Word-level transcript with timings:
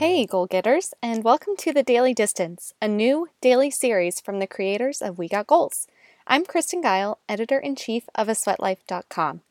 Hey, 0.00 0.24
goal 0.24 0.46
getters, 0.46 0.94
and 1.02 1.22
welcome 1.22 1.56
to 1.58 1.74
the 1.74 1.82
Daily 1.82 2.14
Distance, 2.14 2.72
a 2.80 2.88
new 2.88 3.28
daily 3.42 3.70
series 3.70 4.18
from 4.18 4.38
the 4.38 4.46
creators 4.46 5.02
of 5.02 5.18
We 5.18 5.28
Got 5.28 5.46
Goals. 5.46 5.86
I'm 6.26 6.46
Kristen 6.46 6.82
Geil, 6.82 7.18
editor 7.28 7.58
in 7.58 7.76
chief 7.76 8.04
of 8.14 8.26
asweatlife.com. 8.26 9.42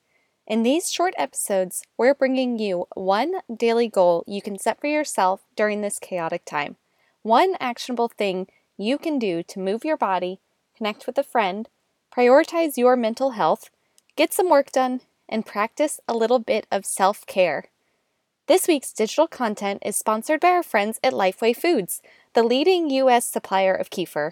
In 0.47 0.63
these 0.63 0.91
short 0.91 1.13
episodes, 1.19 1.83
we're 1.99 2.15
bringing 2.15 2.57
you 2.57 2.87
one 2.95 3.41
daily 3.55 3.87
goal 3.87 4.23
you 4.25 4.41
can 4.41 4.57
set 4.57 4.81
for 4.81 4.87
yourself 4.87 5.41
during 5.55 5.81
this 5.81 5.99
chaotic 5.99 6.45
time. 6.45 6.77
One 7.21 7.53
actionable 7.59 8.07
thing 8.07 8.47
you 8.75 8.97
can 8.97 9.19
do 9.19 9.43
to 9.43 9.59
move 9.59 9.85
your 9.85 9.97
body, 9.97 10.39
connect 10.75 11.05
with 11.05 11.19
a 11.19 11.23
friend, 11.23 11.69
prioritize 12.11 12.75
your 12.75 12.95
mental 12.95 13.31
health, 13.37 13.69
get 14.15 14.33
some 14.33 14.49
work 14.49 14.71
done, 14.71 15.01
and 15.29 15.45
practice 15.45 15.99
a 16.07 16.17
little 16.17 16.39
bit 16.39 16.65
of 16.71 16.87
self 16.87 17.23
care. 17.27 17.65
This 18.49 18.67
week's 18.67 18.91
digital 18.91 19.27
content 19.27 19.83
is 19.85 19.95
sponsored 19.95 20.39
by 20.39 20.47
our 20.47 20.63
friends 20.63 20.99
at 21.03 21.13
Lifeway 21.13 21.55
Foods, 21.55 22.01
the 22.33 22.41
leading 22.41 22.89
U.S. 22.89 23.27
supplier 23.27 23.75
of 23.75 23.91
kefir. 23.91 24.31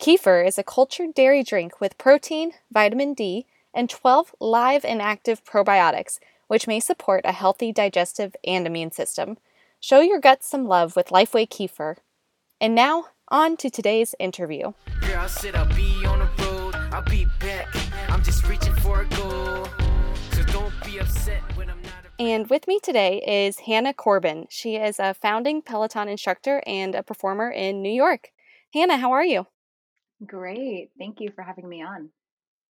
Kefir 0.00 0.46
is 0.46 0.56
a 0.56 0.62
cultured 0.62 1.14
dairy 1.14 1.42
drink 1.42 1.80
with 1.80 1.98
protein, 1.98 2.52
vitamin 2.70 3.12
D, 3.12 3.44
and 3.74 3.90
12 3.90 4.36
live 4.38 4.84
and 4.84 5.02
active 5.02 5.44
probiotics, 5.44 6.20
which 6.46 6.68
may 6.68 6.78
support 6.78 7.22
a 7.24 7.32
healthy 7.32 7.72
digestive 7.72 8.36
and 8.46 8.68
immune 8.68 8.92
system. 8.92 9.36
Show 9.80 9.98
your 9.98 10.20
guts 10.20 10.48
some 10.48 10.68
love 10.68 10.94
with 10.94 11.08
Lifeway 11.08 11.48
Kefir. 11.48 11.96
And 12.60 12.72
now, 12.72 13.06
on 13.30 13.56
to 13.56 13.68
today's 13.68 14.14
interview. 14.20 14.74
I'll 16.92 17.02
be 17.02 17.26
back. 17.40 17.66
I'm 18.10 18.22
just 18.22 18.46
reaching 18.46 18.76
for 18.76 19.00
a 19.00 19.06
goal. 19.06 19.66
So 20.34 20.44
don't 20.52 20.72
be 20.84 20.98
upset 20.98 21.42
when 21.56 21.68
I'm. 21.68 21.85
And 22.18 22.48
with 22.48 22.66
me 22.66 22.80
today 22.82 23.22
is 23.26 23.58
Hannah 23.58 23.92
Corbin. 23.92 24.46
She 24.48 24.76
is 24.76 24.98
a 24.98 25.12
founding 25.12 25.60
Peloton 25.60 26.08
instructor 26.08 26.62
and 26.66 26.94
a 26.94 27.02
performer 27.02 27.50
in 27.50 27.82
New 27.82 27.92
York. 27.92 28.30
Hannah, 28.72 28.96
how 28.96 29.12
are 29.12 29.24
you? 29.24 29.46
Great. 30.24 30.90
Thank 30.98 31.20
you 31.20 31.30
for 31.34 31.42
having 31.42 31.68
me 31.68 31.82
on. 31.82 32.08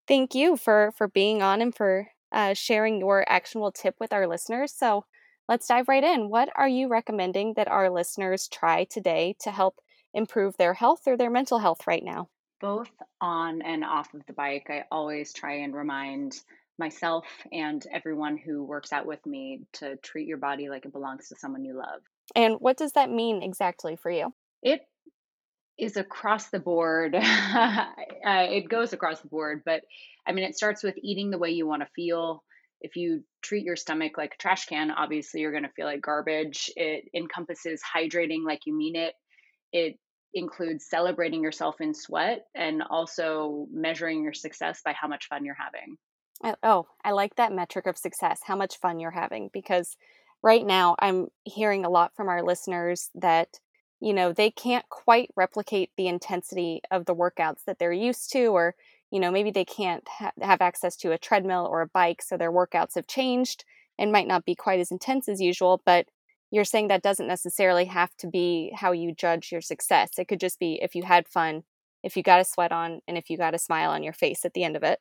Thank 0.05 0.35
you 0.35 0.57
for 0.57 0.91
for 0.97 1.07
being 1.07 1.41
on 1.41 1.61
and 1.61 1.73
for 1.73 2.07
uh, 2.33 2.55
sharing 2.55 2.99
your 2.99 3.23
actionable 3.29 3.71
tip 3.71 3.95
with 4.01 4.11
our 4.11 4.27
listeners. 4.27 4.73
So 4.73 5.05
let's 5.47 5.67
dive 5.67 5.87
right 5.87 6.03
in. 6.03 6.29
What 6.29 6.49
are 6.57 6.67
you 6.67 6.89
recommending 6.89 7.53
that 7.53 7.69
our 7.69 7.89
listeners 7.89 8.49
try 8.49 8.83
today 8.83 9.37
to 9.41 9.51
help 9.51 9.79
improve 10.13 10.57
their 10.57 10.73
health 10.73 11.07
or 11.07 11.15
their 11.15 11.29
mental 11.29 11.59
health 11.59 11.87
right 11.87 12.03
now? 12.03 12.27
Both 12.59 12.91
on 13.21 13.61
and 13.61 13.85
off 13.85 14.13
of 14.13 14.25
the 14.25 14.33
bike, 14.33 14.67
I 14.69 14.83
always 14.91 15.31
try 15.31 15.59
and 15.59 15.73
remind 15.73 16.41
myself 16.79 17.25
and 17.51 17.85
everyone 17.93 18.37
who 18.37 18.63
works 18.63 18.93
out 18.93 19.05
with 19.05 19.25
me 19.25 19.61
to 19.73 19.95
treat 19.97 20.27
your 20.27 20.37
body 20.37 20.69
like 20.69 20.85
it 20.85 20.91
belongs 20.91 21.29
to 21.29 21.35
someone 21.35 21.65
you 21.65 21.75
love. 21.75 22.01
And 22.35 22.55
what 22.59 22.77
does 22.77 22.93
that 22.93 23.09
mean 23.09 23.41
exactly 23.41 23.95
for 23.95 24.11
you? 24.11 24.33
It 24.61 24.81
is 25.77 25.97
across 25.97 26.49
the 26.49 26.59
board. 26.59 27.15
uh, 27.15 27.85
it 28.25 28.69
goes 28.69 28.93
across 28.93 29.21
the 29.21 29.27
board, 29.27 29.61
but 29.65 29.81
I 30.25 30.31
mean, 30.31 30.43
it 30.45 30.57
starts 30.57 30.83
with 30.83 30.95
eating 31.01 31.29
the 31.29 31.37
way 31.37 31.51
you 31.51 31.67
want 31.67 31.83
to 31.83 31.89
feel. 31.95 32.43
If 32.81 32.95
you 32.95 33.23
treat 33.41 33.63
your 33.63 33.75
stomach 33.75 34.17
like 34.17 34.33
a 34.35 34.41
trash 34.41 34.65
can, 34.65 34.91
obviously 34.91 35.41
you're 35.41 35.51
going 35.51 35.63
to 35.63 35.69
feel 35.69 35.85
like 35.85 36.01
garbage. 36.01 36.69
It 36.75 37.05
encompasses 37.15 37.81
hydrating 37.81 38.45
like 38.45 38.61
you 38.65 38.77
mean 38.77 38.95
it. 38.95 39.13
It 39.71 39.97
includes 40.33 40.87
celebrating 40.89 41.41
yourself 41.41 41.75
in 41.79 41.93
sweat 41.93 42.45
and 42.55 42.83
also 42.83 43.67
measuring 43.71 44.23
your 44.23 44.33
success 44.33 44.81
by 44.83 44.93
how 44.93 45.07
much 45.07 45.27
fun 45.27 45.45
you're 45.45 45.55
having. 45.55 45.97
Oh, 46.63 46.87
I 47.03 47.11
like 47.11 47.35
that 47.35 47.51
metric 47.51 47.87
of 47.87 47.97
success, 47.97 48.41
how 48.43 48.55
much 48.55 48.77
fun 48.77 48.99
you're 48.99 49.11
having, 49.11 49.49
because 49.51 49.97
right 50.43 50.65
now 50.65 50.95
I'm 50.99 51.27
hearing 51.43 51.83
a 51.83 51.89
lot 51.89 52.15
from 52.15 52.29
our 52.29 52.43
listeners 52.43 53.09
that, 53.15 53.59
you 53.99 54.13
know, 54.13 54.31
they 54.33 54.51
can't 54.51 54.87
quite 54.89 55.31
replicate 55.35 55.89
the 55.97 56.07
intensity 56.07 56.81
of 56.91 57.05
the 57.05 57.15
workouts 57.15 57.63
that 57.65 57.79
they're 57.79 57.91
used 57.91 58.31
to, 58.33 58.47
or, 58.47 58.75
you 59.09 59.19
know, 59.19 59.31
maybe 59.31 59.49
they 59.49 59.65
can't 59.65 60.07
ha- 60.07 60.31
have 60.41 60.61
access 60.61 60.95
to 60.97 61.11
a 61.11 61.17
treadmill 61.17 61.67
or 61.69 61.81
a 61.81 61.87
bike, 61.87 62.21
so 62.21 62.37
their 62.37 62.51
workouts 62.51 62.93
have 62.95 63.07
changed 63.07 63.65
and 63.97 64.11
might 64.11 64.27
not 64.27 64.45
be 64.45 64.53
quite 64.53 64.79
as 64.79 64.91
intense 64.91 65.27
as 65.27 65.41
usual. 65.41 65.81
But 65.85 66.07
you're 66.51 66.65
saying 66.65 66.89
that 66.89 67.01
doesn't 67.01 67.27
necessarily 67.27 67.85
have 67.85 68.15
to 68.17 68.27
be 68.27 68.71
how 68.75 68.91
you 68.91 69.11
judge 69.13 69.51
your 69.51 69.61
success. 69.61 70.11
It 70.19 70.27
could 70.27 70.39
just 70.39 70.59
be 70.59 70.79
if 70.83 70.93
you 70.93 71.03
had 71.03 71.27
fun, 71.27 71.63
if 72.03 72.15
you 72.15 72.21
got 72.21 72.39
a 72.39 72.45
sweat 72.45 72.71
on, 72.71 73.01
and 73.07 73.17
if 73.17 73.29
you 73.31 73.37
got 73.37 73.55
a 73.55 73.59
smile 73.59 73.89
on 73.89 74.03
your 74.03 74.13
face 74.13 74.45
at 74.45 74.53
the 74.53 74.63
end 74.63 74.75
of 74.75 74.83
it. 74.83 74.99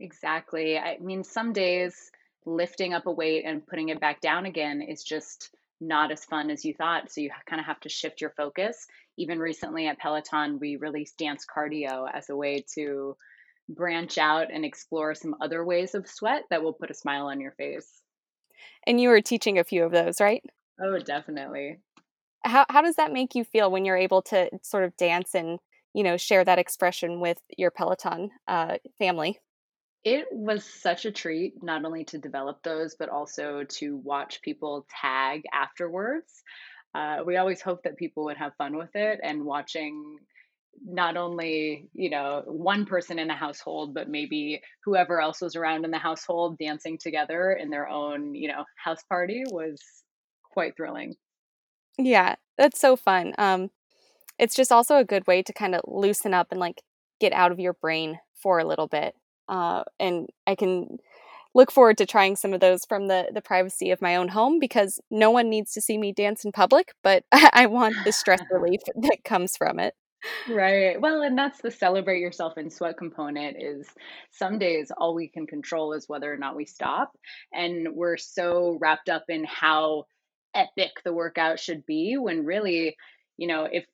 Exactly. 0.00 0.78
I 0.78 0.98
mean, 0.98 1.24
some 1.24 1.52
days 1.52 2.10
lifting 2.44 2.92
up 2.92 3.06
a 3.06 3.10
weight 3.10 3.44
and 3.44 3.66
putting 3.66 3.90
it 3.90 4.00
back 4.00 4.20
down 4.20 4.46
again 4.46 4.82
is 4.82 5.02
just 5.02 5.50
not 5.80 6.10
as 6.12 6.24
fun 6.24 6.50
as 6.50 6.64
you 6.64 6.74
thought. 6.74 7.10
So 7.10 7.20
you 7.20 7.30
kind 7.46 7.60
of 7.60 7.66
have 7.66 7.80
to 7.80 7.88
shift 7.88 8.20
your 8.20 8.30
focus. 8.30 8.86
Even 9.16 9.38
recently 9.38 9.86
at 9.88 9.98
Peloton, 9.98 10.58
we 10.58 10.76
released 10.76 11.18
dance 11.18 11.44
cardio 11.44 12.08
as 12.12 12.30
a 12.30 12.36
way 12.36 12.64
to 12.74 13.16
branch 13.68 14.18
out 14.18 14.48
and 14.52 14.64
explore 14.64 15.14
some 15.14 15.36
other 15.40 15.64
ways 15.64 15.94
of 15.94 16.08
sweat 16.08 16.44
that 16.50 16.62
will 16.62 16.72
put 16.72 16.90
a 16.90 16.94
smile 16.94 17.26
on 17.26 17.40
your 17.40 17.52
face. 17.52 18.02
And 18.86 19.00
you 19.00 19.08
were 19.08 19.20
teaching 19.20 19.58
a 19.58 19.64
few 19.64 19.84
of 19.84 19.92
those, 19.92 20.20
right? 20.20 20.42
Oh, 20.80 20.98
definitely. 20.98 21.78
How 22.44 22.66
how 22.68 22.82
does 22.82 22.96
that 22.96 23.12
make 23.12 23.34
you 23.34 23.44
feel 23.44 23.70
when 23.70 23.84
you're 23.84 23.96
able 23.96 24.22
to 24.22 24.50
sort 24.62 24.82
of 24.84 24.96
dance 24.96 25.34
and 25.34 25.60
you 25.94 26.02
know 26.02 26.16
share 26.16 26.44
that 26.44 26.58
expression 26.58 27.20
with 27.20 27.38
your 27.56 27.70
Peloton 27.70 28.30
uh, 28.48 28.78
family? 28.98 29.38
It 30.04 30.26
was 30.32 30.64
such 30.64 31.04
a 31.04 31.12
treat, 31.12 31.62
not 31.62 31.84
only 31.84 32.04
to 32.06 32.18
develop 32.18 32.62
those, 32.62 32.96
but 32.96 33.08
also 33.08 33.64
to 33.64 33.96
watch 33.98 34.42
people 34.42 34.86
tag 35.00 35.44
afterwards. 35.52 36.42
Uh, 36.94 37.18
we 37.24 37.36
always 37.36 37.62
hope 37.62 37.84
that 37.84 37.96
people 37.96 38.24
would 38.24 38.36
have 38.36 38.54
fun 38.56 38.76
with 38.76 38.94
it 38.94 39.20
and 39.22 39.44
watching 39.44 40.18
not 40.84 41.16
only 41.16 41.88
you 41.92 42.10
know 42.10 42.42
one 42.46 42.86
person 42.86 43.18
in 43.18 43.30
a 43.30 43.36
household 43.36 43.94
but 43.94 44.08
maybe 44.08 44.60
whoever 44.84 45.20
else 45.20 45.40
was 45.40 45.54
around 45.54 45.84
in 45.84 45.90
the 45.90 45.98
household 45.98 46.58
dancing 46.58 46.98
together 46.98 47.52
in 47.52 47.70
their 47.70 47.88
own 47.88 48.34
you 48.34 48.48
know 48.48 48.64
house 48.82 49.02
party 49.08 49.44
was 49.50 49.80
quite 50.52 50.76
thrilling 50.76 51.14
yeah 51.98 52.34
that's 52.56 52.80
so 52.80 52.96
fun 52.96 53.34
um 53.38 53.70
it's 54.38 54.54
just 54.54 54.72
also 54.72 54.96
a 54.96 55.04
good 55.04 55.26
way 55.26 55.42
to 55.42 55.52
kind 55.52 55.74
of 55.74 55.82
loosen 55.86 56.34
up 56.34 56.48
and 56.50 56.58
like 56.58 56.82
get 57.20 57.32
out 57.32 57.52
of 57.52 57.60
your 57.60 57.74
brain 57.74 58.18
for 58.34 58.58
a 58.58 58.64
little 58.64 58.88
bit 58.88 59.14
uh, 59.48 59.84
and 59.98 60.28
I 60.46 60.54
can 60.54 60.98
look 61.54 61.70
forward 61.70 61.98
to 61.98 62.06
trying 62.06 62.36
some 62.36 62.52
of 62.54 62.60
those 62.60 62.84
from 62.84 63.08
the 63.08 63.28
the 63.32 63.42
privacy 63.42 63.90
of 63.90 64.02
my 64.02 64.16
own 64.16 64.28
home 64.28 64.58
because 64.58 65.00
no 65.10 65.30
one 65.30 65.50
needs 65.50 65.72
to 65.72 65.80
see 65.80 65.98
me 65.98 66.12
dance 66.12 66.44
in 66.44 66.52
public, 66.52 66.92
but 67.02 67.24
I 67.32 67.66
want 67.66 67.96
the 68.04 68.12
stress 68.12 68.40
relief 68.50 68.80
that 68.94 69.18
comes 69.24 69.56
from 69.56 69.78
it. 69.78 69.94
Right. 70.48 71.00
Well, 71.00 71.22
and 71.22 71.36
that's 71.36 71.60
the 71.60 71.70
celebrate 71.72 72.20
yourself 72.20 72.56
in 72.56 72.70
sweat 72.70 72.96
component 72.96 73.56
is 73.60 73.88
some 74.30 74.58
days 74.58 74.92
all 74.96 75.14
we 75.14 75.26
can 75.26 75.48
control 75.48 75.94
is 75.94 76.08
whether 76.08 76.32
or 76.32 76.36
not 76.36 76.54
we 76.54 76.64
stop. 76.64 77.10
And 77.52 77.88
we're 77.94 78.16
so 78.16 78.78
wrapped 78.80 79.08
up 79.08 79.24
in 79.28 79.44
how 79.44 80.04
epic 80.54 80.92
the 81.04 81.12
workout 81.12 81.58
should 81.58 81.84
be 81.86 82.16
when 82.18 82.44
really, 82.44 82.96
you 83.36 83.48
know, 83.48 83.64
if 83.64 83.84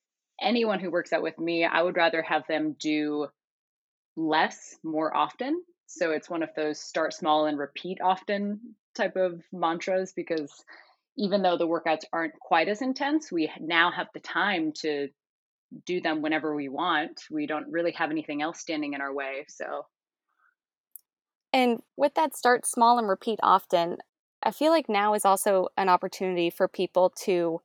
anyone 0.41 0.81
who 0.81 0.91
works 0.91 1.15
out 1.15 1.23
with 1.23 1.39
me, 1.39 1.65
I 1.65 1.81
would 1.81 1.97
rather 1.97 2.21
have 2.21 2.43
them 2.47 2.77
do 2.79 3.29
less 4.19 4.77
more 4.83 5.17
often. 5.17 5.63
So 5.87 6.11
it's 6.11 6.29
one 6.29 6.43
of 6.43 6.51
those 6.57 6.81
start 6.81 7.15
small 7.15 7.47
and 7.47 7.59
repeat 7.59 8.01
often 8.03 8.75
type 8.95 9.17
of 9.17 9.41
mantras 9.53 10.13
because 10.15 10.53
even 11.17 11.41
though 11.43 11.57
the 11.57 11.67
workouts 11.67 12.05
aren't 12.13 12.39
quite 12.41 12.69
as 12.69 12.83
intense, 12.83 13.33
we 13.33 13.51
now 13.61 13.91
have 13.91 14.09
the 14.13 14.21
time 14.21 14.73
to 14.73 15.09
do 15.87 16.01
them 16.01 16.21
whenever 16.21 16.55
we 16.55 16.69
want. 16.69 17.23
We 17.31 17.47
don't 17.47 17.71
really 17.71 17.93
have 17.93 18.11
anything 18.11 18.43
else 18.43 18.61
standing 18.61 18.93
in 18.95 19.01
our 19.01 19.13
way. 19.13 19.45
So, 19.49 19.87
and 21.53 21.81
with 21.97 22.15
that 22.15 22.37
start 22.37 22.67
small 22.67 22.99
and 22.99 23.09
repeat 23.09 23.39
often, 23.43 23.99
I 24.43 24.51
feel 24.51 24.73
like 24.73 24.89
now 24.89 25.15
is 25.15 25.25
also 25.25 25.69
an 25.77 25.89
opportunity 25.89 26.51
for 26.51 26.69
people 26.69 27.11
to 27.25 27.61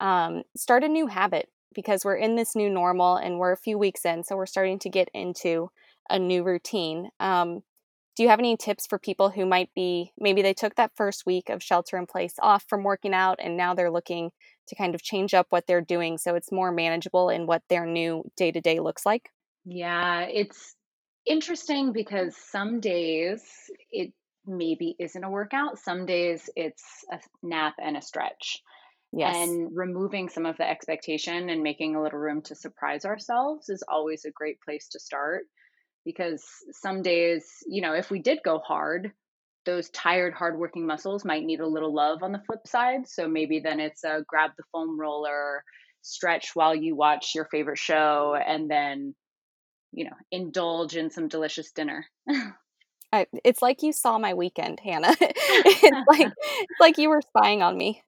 um, 0.00 0.42
start 0.56 0.84
a 0.84 0.88
new 0.88 1.06
habit 1.06 1.48
because 1.74 2.04
we're 2.04 2.16
in 2.16 2.36
this 2.36 2.56
new 2.56 2.70
normal 2.70 3.16
and 3.16 3.38
we're 3.38 3.52
a 3.52 3.56
few 3.56 3.78
weeks 3.78 4.04
in, 4.04 4.24
so 4.24 4.36
we're 4.36 4.46
starting 4.46 4.78
to 4.80 4.88
get 4.88 5.08
into 5.14 5.70
a 6.10 6.18
new 6.18 6.42
routine. 6.42 7.10
Um, 7.20 7.62
do 8.18 8.24
you 8.24 8.30
have 8.30 8.40
any 8.40 8.56
tips 8.56 8.84
for 8.84 8.98
people 8.98 9.30
who 9.30 9.46
might 9.46 9.70
be 9.76 10.12
maybe 10.18 10.42
they 10.42 10.52
took 10.52 10.74
that 10.74 10.90
first 10.96 11.24
week 11.24 11.48
of 11.48 11.62
shelter 11.62 11.96
in 11.96 12.04
place 12.04 12.34
off 12.42 12.64
from 12.68 12.82
working 12.82 13.14
out 13.14 13.38
and 13.40 13.56
now 13.56 13.74
they're 13.74 13.92
looking 13.92 14.30
to 14.66 14.74
kind 14.74 14.96
of 14.96 15.02
change 15.02 15.34
up 15.34 15.46
what 15.50 15.68
they're 15.68 15.80
doing 15.80 16.18
so 16.18 16.34
it's 16.34 16.50
more 16.50 16.72
manageable 16.72 17.28
in 17.28 17.46
what 17.46 17.62
their 17.68 17.86
new 17.86 18.24
day 18.36 18.50
to 18.50 18.60
day 18.60 18.80
looks 18.80 19.06
like? 19.06 19.30
Yeah, 19.64 20.22
it's 20.22 20.74
interesting 21.26 21.92
because 21.92 22.34
some 22.36 22.80
days 22.80 23.44
it 23.92 24.12
maybe 24.46 24.96
isn't 24.98 25.22
a 25.22 25.30
workout, 25.30 25.78
some 25.78 26.04
days 26.04 26.50
it's 26.56 26.82
a 27.12 27.20
nap 27.42 27.74
and 27.80 27.96
a 27.96 28.02
stretch. 28.02 28.62
Yes. 29.12 29.48
And 29.48 29.70
removing 29.74 30.28
some 30.28 30.44
of 30.44 30.56
the 30.58 30.68
expectation 30.68 31.48
and 31.48 31.62
making 31.62 31.96
a 31.96 32.02
little 32.02 32.18
room 32.18 32.42
to 32.42 32.54
surprise 32.54 33.04
ourselves 33.04 33.68
is 33.68 33.82
always 33.88 34.24
a 34.24 34.30
great 34.30 34.60
place 34.60 34.88
to 34.88 35.00
start 35.00 35.44
because 36.04 36.44
some 36.72 37.02
days, 37.02 37.44
you 37.66 37.82
know, 37.82 37.94
if 37.94 38.10
we 38.10 38.20
did 38.20 38.38
go 38.44 38.58
hard, 38.58 39.12
those 39.64 39.90
tired, 39.90 40.34
hardworking 40.34 40.86
muscles 40.86 41.24
might 41.24 41.44
need 41.44 41.60
a 41.60 41.66
little 41.66 41.94
love 41.94 42.22
on 42.22 42.32
the 42.32 42.42
flip 42.46 42.66
side. 42.66 43.06
So 43.06 43.28
maybe 43.28 43.60
then 43.60 43.80
it's 43.80 44.04
a 44.04 44.24
grab 44.26 44.52
the 44.56 44.64
foam 44.72 44.98
roller, 44.98 45.62
stretch 46.02 46.50
while 46.54 46.74
you 46.74 46.96
watch 46.96 47.34
your 47.34 47.46
favorite 47.50 47.78
show, 47.78 48.34
and 48.34 48.70
then, 48.70 49.14
you 49.92 50.04
know, 50.04 50.16
indulge 50.30 50.96
in 50.96 51.10
some 51.10 51.28
delicious 51.28 51.72
dinner. 51.72 52.06
I, 53.12 53.26
it's 53.44 53.62
like 53.62 53.82
you 53.82 53.92
saw 53.92 54.18
my 54.18 54.34
weekend, 54.34 54.80
Hannah. 54.80 55.14
it's 55.20 56.08
like 56.08 56.32
it's 56.38 56.80
like 56.80 56.98
you 56.98 57.08
were 57.08 57.22
spying 57.22 57.62
on 57.62 57.76
me. 57.76 58.02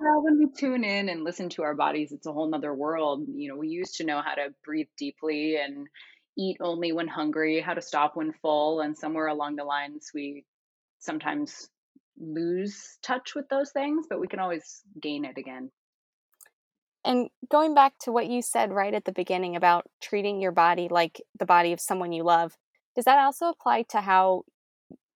Well, 0.00 0.22
when 0.22 0.38
we 0.38 0.46
tune 0.56 0.84
in 0.84 1.08
and 1.08 1.24
listen 1.24 1.48
to 1.50 1.62
our 1.62 1.74
bodies, 1.74 2.12
it's 2.12 2.26
a 2.26 2.32
whole 2.32 2.48
nother 2.48 2.74
world. 2.74 3.24
You 3.34 3.48
know, 3.50 3.56
we 3.56 3.68
used 3.68 3.96
to 3.96 4.04
know 4.04 4.20
how 4.22 4.34
to 4.34 4.54
breathe 4.64 4.88
deeply 4.98 5.56
and 5.56 5.86
eat 6.38 6.58
only 6.60 6.92
when 6.92 7.08
hungry, 7.08 7.60
how 7.60 7.74
to 7.74 7.82
stop 7.82 8.16
when 8.16 8.32
full, 8.32 8.80
and 8.80 8.96
somewhere 8.96 9.26
along 9.26 9.56
the 9.56 9.64
lines 9.64 10.10
we 10.14 10.44
sometimes 10.98 11.68
lose 12.18 12.98
touch 13.02 13.34
with 13.34 13.48
those 13.48 13.70
things, 13.70 14.06
but 14.08 14.20
we 14.20 14.28
can 14.28 14.38
always 14.38 14.82
gain 15.00 15.24
it 15.24 15.38
again. 15.38 15.70
And 17.04 17.30
going 17.50 17.74
back 17.74 17.94
to 18.02 18.12
what 18.12 18.26
you 18.26 18.42
said 18.42 18.72
right 18.72 18.92
at 18.92 19.06
the 19.06 19.12
beginning 19.12 19.56
about 19.56 19.86
treating 20.02 20.40
your 20.40 20.52
body 20.52 20.88
like 20.90 21.22
the 21.38 21.46
body 21.46 21.72
of 21.72 21.80
someone 21.80 22.12
you 22.12 22.22
love, 22.22 22.56
does 22.94 23.06
that 23.06 23.18
also 23.18 23.46
apply 23.46 23.84
to 23.84 24.02
how 24.02 24.42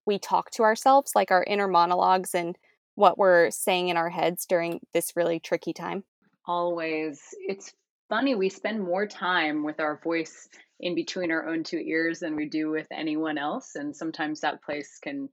we 0.07 0.19
talk 0.19 0.51
to 0.53 0.63
ourselves, 0.63 1.13
like 1.15 1.31
our 1.31 1.45
inner 1.45 1.69
monologues 1.69 2.35
and 2.35 2.57
what 2.95 3.19
we're 3.19 3.51
saying 3.51 3.89
in 3.89 3.97
our 3.97 4.11
heads 4.11 4.47
during 4.47 4.81
this 4.93 5.17
really 5.17 5.41
tricky 5.41 5.73
time? 5.73 6.05
Always. 6.47 7.21
It's 7.47 7.73
funny, 8.09 8.35
we 8.35 8.49
spend 8.49 8.83
more 8.83 9.07
time 9.07 9.65
with 9.65 9.81
our 9.81 10.01
voice 10.03 10.49
in 10.81 10.95
between 10.95 11.31
our 11.31 11.49
own 11.49 11.65
two 11.65 11.79
ears 11.79 12.21
than 12.21 12.37
we 12.37 12.49
do 12.49 12.71
with 12.71 12.87
anyone 12.93 13.39
else. 13.39 13.75
And 13.75 13.97
sometimes 13.97 14.41
that 14.41 14.63
place 14.63 14.99
can 15.03 15.29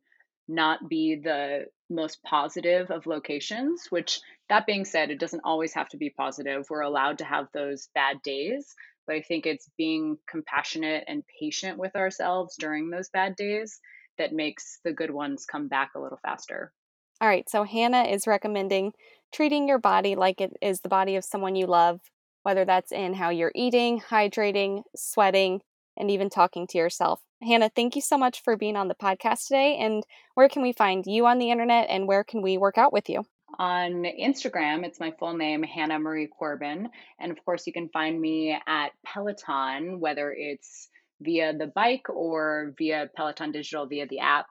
not 0.47 0.89
be 0.89 1.15
the 1.15 1.65
most 1.89 2.21
positive 2.23 2.91
of 2.91 3.05
locations, 3.05 3.87
which 3.89 4.19
that 4.49 4.65
being 4.65 4.85
said, 4.85 5.11
it 5.11 5.19
doesn't 5.19 5.43
always 5.43 5.73
have 5.73 5.89
to 5.89 5.97
be 5.97 6.09
positive. 6.09 6.65
We're 6.69 6.81
allowed 6.81 7.19
to 7.19 7.25
have 7.25 7.47
those 7.53 7.89
bad 7.93 8.21
days, 8.23 8.73
but 9.07 9.15
I 9.15 9.21
think 9.21 9.45
it's 9.45 9.69
being 9.77 10.17
compassionate 10.29 11.05
and 11.07 11.23
patient 11.39 11.77
with 11.77 11.95
ourselves 11.95 12.55
during 12.57 12.89
those 12.89 13.09
bad 13.09 13.35
days 13.35 13.79
that 14.17 14.33
makes 14.33 14.79
the 14.83 14.93
good 14.93 15.11
ones 15.11 15.45
come 15.45 15.67
back 15.67 15.91
a 15.95 15.99
little 15.99 16.19
faster. 16.21 16.71
All 17.21 17.27
right, 17.27 17.47
so 17.47 17.63
Hannah 17.63 18.05
is 18.05 18.25
recommending 18.25 18.93
treating 19.31 19.67
your 19.67 19.77
body 19.77 20.15
like 20.15 20.41
it 20.41 20.53
is 20.59 20.81
the 20.81 20.89
body 20.89 21.15
of 21.15 21.23
someone 21.23 21.55
you 21.55 21.67
love, 21.67 22.01
whether 22.41 22.65
that's 22.65 22.91
in 22.91 23.13
how 23.13 23.29
you're 23.29 23.51
eating, 23.53 24.01
hydrating, 24.01 24.81
sweating, 24.95 25.61
and 25.95 26.09
even 26.09 26.31
talking 26.31 26.65
to 26.65 26.79
yourself. 26.79 27.21
Hannah, 27.43 27.69
thank 27.75 27.95
you 27.95 28.01
so 28.01 28.17
much 28.17 28.41
for 28.43 28.57
being 28.57 28.75
on 28.75 28.87
the 28.87 28.95
podcast 28.95 29.45
today. 29.45 29.77
And 29.77 30.03
where 30.33 30.49
can 30.49 30.63
we 30.63 30.73
find 30.73 31.05
you 31.05 31.27
on 31.27 31.37
the 31.37 31.51
internet 31.51 31.89
and 31.91 32.07
where 32.07 32.23
can 32.23 32.41
we 32.41 32.57
work 32.57 32.79
out 32.79 32.91
with 32.91 33.07
you? 33.07 33.23
On 33.59 34.03
Instagram, 34.03 34.83
it's 34.83 34.99
my 34.99 35.13
full 35.19 35.37
name, 35.37 35.61
Hannah 35.61 35.99
Marie 35.99 36.27
Corbin. 36.27 36.89
And 37.19 37.31
of 37.31 37.37
course, 37.45 37.67
you 37.67 37.73
can 37.73 37.89
find 37.89 38.19
me 38.19 38.57
at 38.65 38.93
Peloton, 39.05 39.99
whether 39.99 40.33
it's 40.35 40.89
via 41.21 41.55
the 41.55 41.67
bike 41.67 42.09
or 42.09 42.73
via 42.79 43.11
Peloton 43.15 43.51
Digital 43.51 43.85
via 43.85 44.07
the 44.07 44.19
app. 44.19 44.47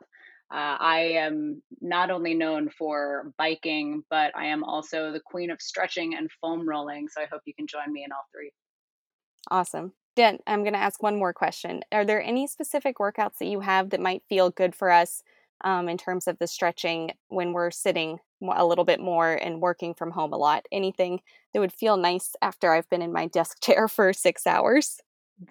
Uh, 0.53 0.77
I 0.81 1.01
am 1.17 1.63
not 1.81 2.11
only 2.11 2.35
known 2.35 2.71
for 2.71 3.33
biking, 3.39 4.03
but 4.11 4.37
I 4.37 4.47
am 4.47 4.65
also 4.65 5.13
the 5.13 5.21
queen 5.21 5.51
of 5.51 5.63
stretching 5.63 6.17
and 6.17 6.29
foam 6.41 6.69
rolling. 6.69 7.09
So 7.09 7.23
I 7.23 7.27
hope 7.27 7.43
you 7.45 7.55
can 7.55 7.69
join 7.69 7.93
me 7.93 8.03
in 8.05 8.11
all 8.11 8.25
three. 8.35 8.53
Awesome. 9.51 9.93
Dan, 10.17 10.39
I'm 10.47 10.63
going 10.65 10.73
to 10.73 10.81
ask 10.81 11.03
one 11.03 11.17
more 11.17 11.33
question. 11.33 11.83
Are 11.93 12.05
there 12.05 12.21
any 12.21 12.49
specific 12.49 12.97
workouts 12.99 13.39
that 13.39 13.47
you 13.47 13.61
have 13.61 13.91
that 13.91 14.01
might 14.01 14.25
feel 14.29 14.51
good 14.51 14.75
for 14.75 14.91
us 14.91 15.23
um, 15.63 15.89
in 15.89 15.97
terms 15.97 16.27
of 16.27 16.39
the 16.39 16.49
stretching 16.49 17.13
when 17.29 17.53
we're 17.53 17.71
sitting 17.71 18.19
a 18.43 18.67
little 18.67 18.85
bit 18.85 19.01
more 19.01 19.35
and 19.35 19.61
working 19.61 19.95
from 19.95 20.11
home 20.11 20.33
a 20.33 20.37
lot? 20.37 20.67
Anything 20.73 21.21
that 21.55 21.61
would 21.61 21.73
feel 21.73 21.97
nice 21.97 22.35
after 22.43 22.73
I've 22.73 22.89
been 22.91 23.03
in 23.03 23.13
my 23.13 23.29
desk 23.29 23.59
chair 23.63 23.87
for 23.87 24.13
six 24.13 24.49
hours? 24.49 25.01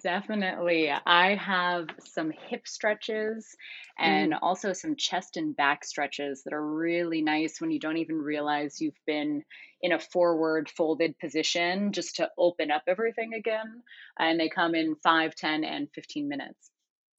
Definitely. 0.02 0.90
I 0.90 1.34
have 1.34 1.88
some 2.04 2.30
hip 2.48 2.68
stretches 2.68 3.56
and 3.98 4.32
mm. 4.32 4.38
also 4.40 4.72
some 4.72 4.94
chest 4.94 5.36
and 5.36 5.56
back 5.56 5.84
stretches 5.84 6.44
that 6.44 6.52
are 6.52 6.64
really 6.64 7.22
nice 7.22 7.60
when 7.60 7.72
you 7.72 7.80
don't 7.80 7.96
even 7.96 8.16
realize 8.16 8.80
you've 8.80 8.94
been 9.04 9.42
in 9.82 9.92
a 9.92 9.98
forward 9.98 10.70
folded 10.70 11.18
position 11.18 11.92
just 11.92 12.16
to 12.16 12.30
open 12.38 12.70
up 12.70 12.82
everything 12.86 13.34
again. 13.34 13.82
And 14.16 14.38
they 14.38 14.48
come 14.48 14.76
in 14.76 14.94
5, 15.02 15.34
10, 15.34 15.64
and 15.64 15.88
15 15.92 16.28
minutes. 16.28 16.70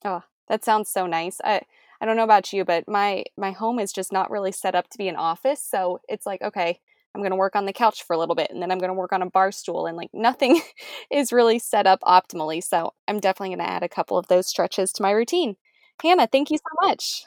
Oh, 0.06 0.24
that 0.48 0.64
sounds 0.64 0.90
so 0.90 1.08
nice. 1.08 1.40
I 1.44 1.62
I 2.00 2.06
don't 2.06 2.16
know 2.16 2.24
about 2.24 2.52
you, 2.52 2.66
but 2.66 2.88
my 2.88 3.26
my 3.38 3.52
home 3.52 3.80
is 3.80 3.92
just 3.92 4.12
not 4.12 4.32
really 4.32 4.52
set 4.52 4.76
up 4.76 4.90
to 4.90 4.98
be 4.98 5.08
an 5.08 5.16
office, 5.16 5.62
so 5.62 6.00
it's 6.10 6.26
like, 6.26 6.42
okay, 6.42 6.80
I'm 7.14 7.22
going 7.22 7.32
to 7.32 7.38
work 7.38 7.56
on 7.56 7.66
the 7.66 7.74
couch 7.74 8.04
for 8.04 8.14
a 8.14 8.18
little 8.18 8.36
bit 8.36 8.50
and 8.52 8.62
then 8.62 8.72
I'm 8.72 8.80
going 8.80 8.90
to 8.90 8.96
work 8.96 9.12
on 9.12 9.22
a 9.22 9.30
bar 9.30 9.52
stool 9.52 9.86
and 9.86 9.98
like 9.98 10.10
nothing 10.14 10.62
is 11.12 11.34
really 11.34 11.60
set 11.60 11.88
up 11.88 12.00
optimally. 12.02 12.64
So 12.64 12.94
I'm 13.08 13.20
definitely 13.20 13.56
going 13.56 13.68
to 13.68 13.72
add 13.72 13.84
a 13.84 13.90
couple 13.90 14.18
of 14.18 14.28
those 14.28 14.48
stretches 14.48 14.92
to 14.94 15.04
my 15.04 15.12
routine. 15.12 15.56
Hannah, 16.02 16.28
thank 16.32 16.50
you 16.50 16.58
so 16.58 16.88
much. 16.88 17.24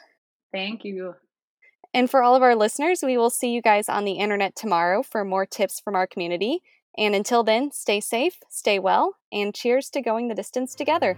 Thank 0.51 0.83
you. 0.83 1.15
And 1.93 2.09
for 2.09 2.21
all 2.21 2.35
of 2.35 2.43
our 2.43 2.55
listeners, 2.55 3.01
we 3.03 3.17
will 3.17 3.29
see 3.29 3.51
you 3.51 3.61
guys 3.61 3.87
on 3.87 4.03
the 4.03 4.13
internet 4.13 4.55
tomorrow 4.55 5.01
for 5.01 5.23
more 5.23 5.45
tips 5.45 5.79
from 5.79 5.95
our 5.95 6.07
community. 6.07 6.59
And 6.97 7.15
until 7.15 7.43
then, 7.43 7.71
stay 7.71 8.01
safe, 8.01 8.39
stay 8.49 8.79
well, 8.79 9.15
and 9.31 9.53
cheers 9.53 9.89
to 9.91 10.01
going 10.01 10.27
the 10.27 10.35
distance 10.35 10.75
together. 10.75 11.17